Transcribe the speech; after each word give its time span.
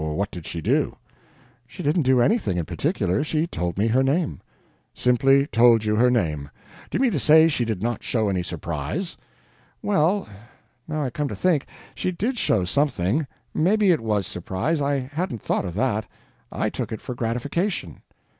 What 0.03 0.31
did 0.31 0.47
she 0.47 0.61
do?" 0.61 0.95
"She 1.67 1.83
didn't 1.83 2.01
do 2.01 2.21
anything 2.21 2.57
in 2.57 2.65
particular. 2.65 3.23
She 3.23 3.45
told 3.45 3.77
me 3.77 3.85
her 3.85 4.01
name." 4.01 4.41
"Simply 4.95 5.45
told 5.45 5.85
you 5.85 5.95
her 5.95 6.09
name. 6.09 6.49
Do 6.89 6.97
you 6.97 6.99
mean 7.03 7.11
to 7.11 7.19
say 7.19 7.47
she 7.47 7.65
did 7.65 7.83
not 7.83 8.01
show 8.01 8.27
any 8.27 8.41
surprise?" 8.41 9.15
"Well, 9.83 10.27
now 10.87 11.03
I 11.03 11.11
come 11.11 11.27
to 11.27 11.35
think, 11.35 11.67
she 11.93 12.11
did 12.11 12.39
show 12.39 12.65
something; 12.65 13.27
maybe 13.53 13.91
it 13.91 14.01
was 14.01 14.25
surprise; 14.25 14.81
I 14.81 15.01
hadn't 15.01 15.43
thought 15.43 15.65
of 15.65 15.75
that 15.75 16.07
I 16.51 16.71
took 16.71 16.91
it 16.91 16.99
for 16.99 17.13
gratification." 17.13 18.01